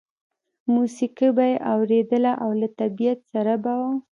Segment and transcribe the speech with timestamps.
[0.73, 3.81] موسیقي به یې اورېدله او له طبیعت سره به و